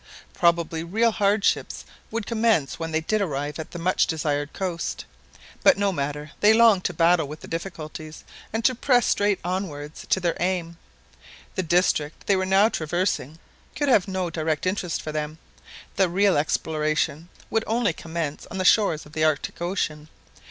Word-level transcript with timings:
Probably 0.33 0.83
real 0.83 1.11
hardships 1.11 1.85
would 2.09 2.25
commence 2.25 2.79
when 2.79 2.91
they 2.91 3.01
did 3.01 3.21
arrive 3.21 3.59
at 3.59 3.69
the 3.69 3.77
much 3.77 4.07
desired 4.07 4.51
coast. 4.51 5.05
But 5.63 5.77
no 5.77 5.91
matter, 5.91 6.31
they 6.39 6.53
longed 6.53 6.83
to 6.85 6.93
battle 6.95 7.27
with 7.27 7.47
difficulties, 7.47 8.23
and 8.51 8.65
to 8.65 8.73
press 8.73 9.05
straight 9.05 9.39
onwards 9.43 10.07
to 10.09 10.19
their 10.19 10.35
aim. 10.39 10.79
The 11.53 11.61
district 11.61 12.25
they 12.25 12.35
were 12.35 12.47
now 12.47 12.67
traversing 12.67 13.37
could 13.75 13.89
have 13.89 14.07
no 14.07 14.31
direct 14.31 14.65
interest 14.65 15.03
for 15.03 15.11
them; 15.11 15.37
the 15.97 16.09
real 16.09 16.35
exploration 16.35 17.29
would 17.51 17.63
only 17.67 17.93
commence 17.93 18.47
on 18.49 18.57
the 18.57 18.65
shores 18.65 19.05
of 19.05 19.11
the 19.13 19.23
Arctic 19.23 19.61
Ocean. 19.61 20.09